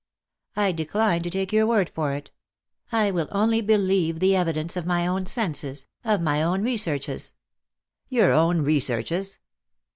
"I 0.55 0.71
decline 0.71 1.21
to 1.21 1.29
take 1.29 1.53
your 1.53 1.67
word 1.67 1.87
for 1.91 2.13
it. 2.13 2.31
I 2.91 3.11
will 3.11 3.27
only 3.31 3.61
believe 3.61 4.19
the 4.19 4.35
evidence 4.35 4.75
of 4.75 4.87
my 4.87 5.05
own 5.05 5.27
senses, 5.27 5.85
of 6.03 6.21
my 6.21 6.41
own 6.41 6.63
researches." 6.63 7.35
"Your 8.09 8.31
own 8.31 8.63
researches?" 8.63 9.37